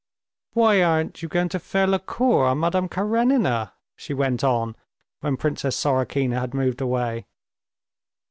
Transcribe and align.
"Why 0.53 0.81
aren't 0.81 1.21
you 1.21 1.29
going 1.29 1.49
to 1.49 1.59
faire 1.59 1.85
la 1.85 1.99
cour 1.99 2.45
à 2.45 2.57
Madame 2.57 2.89
Karenina?" 2.89 3.73
she 3.95 4.15
went 4.15 4.43
on, 4.43 4.75
when 5.19 5.37
Princess 5.37 5.75
Sorokina 5.79 6.39
had 6.39 6.55
moved 6.55 6.81
away. 6.81 7.27